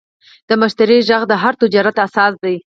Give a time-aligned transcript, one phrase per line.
[0.47, 2.55] د مشتری غږ د هر تجارت اساس دی.